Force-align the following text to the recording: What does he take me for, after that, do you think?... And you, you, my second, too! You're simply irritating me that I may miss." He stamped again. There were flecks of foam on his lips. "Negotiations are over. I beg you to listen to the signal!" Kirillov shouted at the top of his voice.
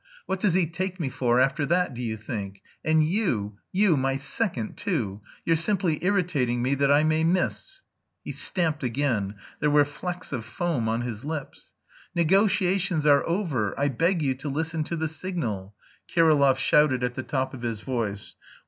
What 0.25 0.39
does 0.39 0.55
he 0.55 0.65
take 0.65 0.99
me 0.99 1.09
for, 1.09 1.39
after 1.39 1.63
that, 1.67 1.93
do 1.93 2.01
you 2.01 2.17
think?... 2.17 2.63
And 2.83 3.03
you, 3.03 3.59
you, 3.71 3.95
my 3.95 4.17
second, 4.17 4.75
too! 4.75 5.21
You're 5.45 5.55
simply 5.55 6.03
irritating 6.03 6.63
me 6.63 6.73
that 6.73 6.89
I 6.89 7.03
may 7.03 7.23
miss." 7.23 7.83
He 8.23 8.31
stamped 8.31 8.81
again. 8.83 9.35
There 9.59 9.69
were 9.69 9.85
flecks 9.85 10.33
of 10.33 10.43
foam 10.43 10.89
on 10.89 11.01
his 11.01 11.23
lips. 11.23 11.73
"Negotiations 12.15 13.05
are 13.05 13.23
over. 13.29 13.79
I 13.79 13.89
beg 13.89 14.23
you 14.23 14.33
to 14.33 14.49
listen 14.49 14.83
to 14.85 14.95
the 14.95 15.07
signal!" 15.07 15.75
Kirillov 16.07 16.57
shouted 16.57 17.03
at 17.03 17.13
the 17.13 17.21
top 17.21 17.53
of 17.53 17.61
his 17.61 17.81
voice. 17.81 18.33